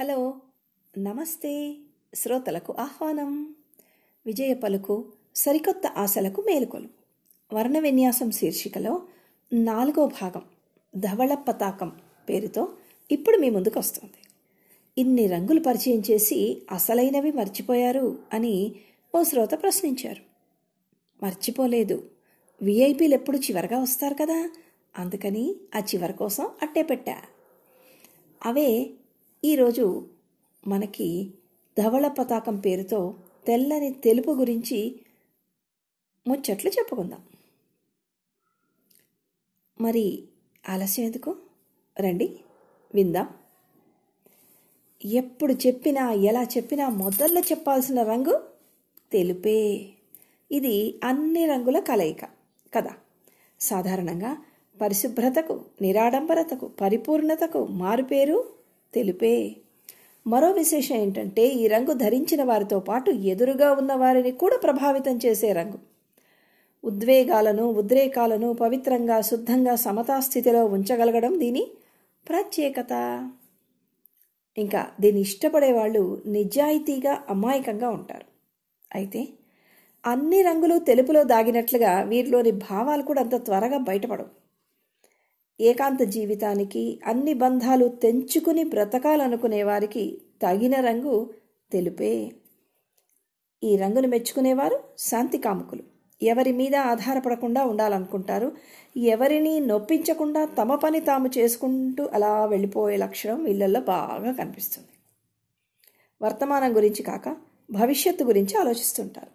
[0.00, 0.40] Hello
[0.98, 1.76] నమస్తే.
[2.14, 3.54] శ్రోతలకు ఆహ్వానం.
[4.26, 6.88] విజయ పలుకు సరికొత్త ఆశలకు మేలుకొలు.
[7.54, 9.02] వర్ణ విన్యాసం శీర్షికలో
[9.52, 10.42] నాలుగో భాగం
[10.96, 11.92] ధవళ పతాకం
[12.28, 12.72] పేరుతో
[13.12, 14.12] ఇప్పుడు మీ ముందుకు వస్తుంది.
[14.98, 18.74] ఇన్ని రంగులు పరిచయం చేసి అసలైనవి మర్చిపోయారు అని
[19.14, 20.22] ఓ శ్రోత ప్రశ్నించారు.
[21.24, 22.10] మర్చిపోలేదు.
[22.62, 24.50] విఐపీలు ఎప్పుడు చివరగా వస్తారు కదా?
[24.98, 27.22] అందుకని ఆ చివరి కోసం అట్టే పెట్టా.
[28.46, 28.90] అవే
[29.44, 30.08] ఈరోజు
[30.66, 31.30] మనకి
[31.78, 33.14] ధవళ పతాకం పేరుతో
[33.46, 35.00] తెల్లని తెలుపు గురించి
[36.28, 37.22] ముచ్చట్లు చెప్పుకుందాం.
[39.80, 40.24] మరి
[40.68, 41.36] ఆలస్యం ఎందుకు?
[42.00, 42.40] రండి
[42.94, 43.28] విందాం.
[45.04, 48.48] ఎప్పుడు చెప్పినా ఎలా చెప్పినా మొదల్లో చెప్పాల్సిన రంగు
[49.12, 49.88] తెలుపే.
[50.52, 52.24] ఇది అన్ని రంగుల కలయిక
[52.74, 52.90] కదా?
[53.60, 54.44] సాధారణంగా
[54.80, 58.57] పరిశుభ్రతకు నిరాడంబరతకు పరిపూర్ణతకు మారుపేరు
[58.94, 59.56] తెలుపే.
[60.26, 65.78] మరో విశేషం ఏంటంటే ఈ రంగు ధరించిన వారితో పాటు ఎదురుగా ఉన్న వారిని కూడా ప్రభావితం చేసే రంగు.
[66.84, 71.66] ఉద్వేగాలను ఉద్రేకాలను పవిత్రంగా శుద్ధంగా సమతాస్థితిలో ఉంచగలగడం దీని
[72.28, 72.92] ప్రత్యేకత.
[74.56, 78.26] ఇంకా దీన్ని ఇష్టపడే వాళ్ళు నిజాయితీగా అమాయకంగా ఉంటారు.
[78.94, 79.28] అయితే
[80.06, 84.47] అన్ని రంగులు తెలుపులో దాగినట్లుగా వీరిలోని భావాలు కూడా అంత త్వరగా బయటపడవు.
[85.60, 91.30] ఏకాంత జీవితానికి అన్ని బంధాలు తెంచుకుని బ్రతకాలనుకునే వారికి తగిన రంగు
[91.72, 92.32] తెలుపే.
[93.64, 95.82] ఈ రంగును మెచ్చుకునేవారు శాంతి కాముకులు.
[96.22, 98.52] ఎవరి మీద ఆధారపడకుండా ఉండాలనుకుంటారు.
[98.96, 104.88] ఎవరిని నొప్పించకుండా తమ పని తాము చేసుకుంటూ అలా వెళ్ళిపోయే లక్షణం వీళ్ళల్లో బాగా కనిపిస్తుంది.
[106.22, 107.36] వర్తమానం గురించి కాక
[107.70, 109.26] భవిష్యత్తు గురించి ఆలోచిస్తుంటారు.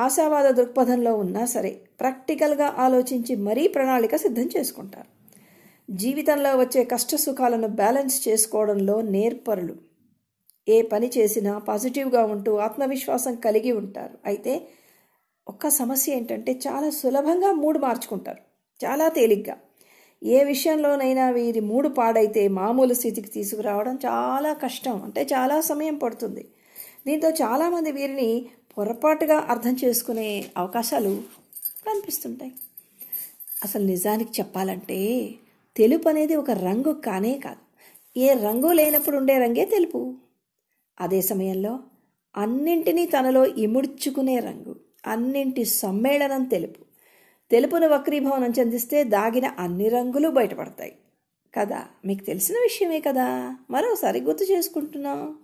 [0.00, 5.23] ఆశావాద దృక్పథంలో ఉన్నా సరే ప్రాక్టికల్గా ఆలోచించి మరీ ప్రణాళిక సిద్ధం చేసుకుంటారు.
[5.90, 9.76] జీవితంలో వచ్చే కష్ట సుఖాలను బ్యాలెన్స్ చేసుకోవడంలో నేర్పరులు.
[10.68, 14.18] ఏ పని చేసినా పాజిటివ్గా ఉంటూ ఆత్మవిశ్వాసం కలిగి ఉంటారు.
[14.26, 14.68] అయితే
[15.48, 18.38] ఒక్క సమస్య ఏంటంటే చాలా సులభంగా మూడు మార్చుకుంటారు.
[18.86, 19.56] చాలా తేలిగ్గా.
[20.22, 25.02] ఏ విషయంలోనైనా వీరి మూడు పాడైతే మామూలు స్థితికి తీసుకురావడం చాలా కష్టం.
[25.02, 26.48] అంటే చాలా సమయం పడుతుంది.
[27.06, 28.46] దీంతో చాలామంది వీరిని
[28.78, 31.22] పొరపాటుగా అర్థం చేసుకునే అవకాశాలు
[31.86, 32.52] కనిపిస్తుంటాయి.
[33.64, 35.30] అసలు నిజానికి చెప్పాలంటే
[35.76, 37.64] తెలుపు అనేది ఒక రంగు కానే కాదు.
[38.18, 40.14] ఏ రంగు లేనప్పుడు ఉండే రంగే తెలుపు.
[41.00, 41.80] అదే సమయంలో
[42.36, 44.76] అన్నింటినీ తనలో ఇముడ్చుకునే రంగు
[45.06, 46.84] అన్నింటి సమ్మేళనం తెలుపు.
[47.50, 50.92] తెలుపును వక్రీభవనం చెందిస్తే దాగిన అన్ని రంగులు బయటపడతాయి.
[51.54, 51.84] కదా?
[52.04, 53.56] మీకు తెలిసిన విషయమే కదా?
[53.70, 55.38] మరోసారి గుర్తు చేసుకుంటున్నాం.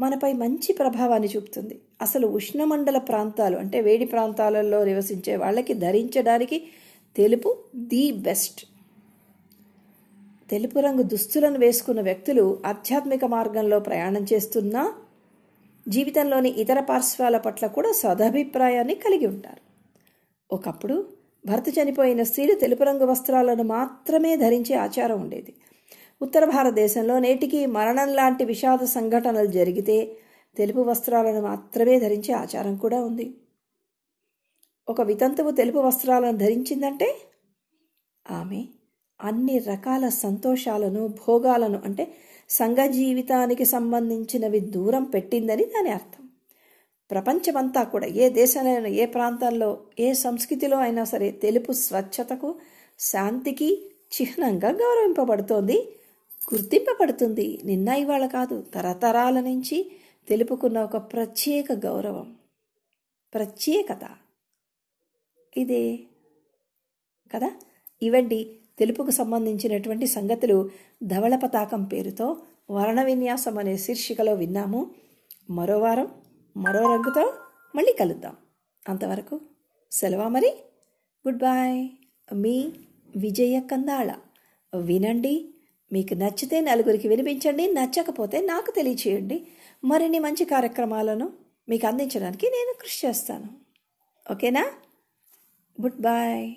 [0.00, 1.80] మనపై మంచి ప్రభావాన్ని చూపుతుంది.
[2.02, 6.66] అసలు ఉష్ణమండల ప్రాంతాలు అంటే వేడి ప్రాంతాలలో నివసించే వాళ్ళకి ధరించడానికి
[7.16, 8.66] తెలుపు ది బెస్ట్.
[10.50, 14.92] తెలుపు రంగు దుస్తులను వేసుకున్న వ్యక్తులు ఆధ్యాత్మిక మార్గంలో ప్రయాణం చేస్తున్నా
[15.88, 19.60] జీవితంలోని ఇతర పార్శ్వాల పట్ల కూడా సదభిప్రాయాన్ని కలిగి ఉంటారు.
[20.54, 21.08] ఒకప్పుడు
[21.46, 25.54] భర్త చనిపోయిన స్త్రీలు తెలుపు రంగు వస్త్రాలను మాత్రమే ధరించే ఆచారం ఉండేది.
[26.22, 30.16] ఉత్తర భారతదేశంలో నేటికి మరణం లాంటి విషాద సంఘటనలు జరిగితే
[30.56, 33.34] తెలుపు వస్త్రాలను మాత్రమే ధరించే ఆచారం కూడా ఉంది.
[34.88, 37.14] ఒక వితంతువు తెలుపు వస్త్రాలను ధరించిందంటే
[38.30, 38.64] ఆమె
[39.20, 42.14] అన్ని రకాల సంతోషాలను భోగాలను అంటే
[42.50, 46.28] సంఘ జీవితానికి సంబంధించినవి దూరం పెట్టిందని దాని అర్థం.
[47.10, 52.54] ప్రపంచమంతా కూడా ఏ దేశంలో ఏ ప్రాంతాల్లో ఏ సంస్కృతిలో అయినా సరే తెలుపు స్వచ్ఛతకు
[52.98, 55.96] శాంతికి చిహ్నంగా గౌరవింపబడుతోంది
[56.54, 57.60] గుర్తింపబడుతుంది.
[57.64, 59.92] నిన్న ఇవాళ కాదు తరతరాల నుంచి
[60.28, 62.36] తెలుపుకున్న ఒక ప్రత్యేక గౌరవం
[63.34, 64.10] ప్రత్యేకత.
[65.56, 65.98] ఇదే
[67.34, 67.50] కదా?
[68.02, 70.70] ఇవండి తెలుపుకు సంబంధించినటువంటి సంగతులు
[71.02, 72.36] ధవళ పతాకం పేరుతో
[72.70, 74.90] వర్ణ విన్యాసం అనే శీర్షికలో విన్నాము.
[75.50, 76.08] మరో వారం
[76.56, 77.34] మరో రంగుతో
[77.76, 78.36] మళ్ళీ కలుద్దాం.
[78.88, 79.40] అంతవరకు
[79.92, 80.48] సెలవా మరి?
[81.28, 81.88] గుడ్ బాయ్
[82.34, 82.72] మీ
[83.16, 84.12] విజయ కందాళ.
[84.76, 85.54] వినండి
[85.92, 89.46] మీకు నచ్చితే నలుగురికి వినిపించండి నచ్చకపోతే నాకు తెలియచేయండి.
[89.84, 91.32] మరిన్ని మంచి కార్యక్రమాలను
[91.68, 93.48] మీకు అందించడానికి నేను కృషి చేస్తాను.
[94.32, 94.70] ఓకేనా?
[95.82, 96.52] Good bye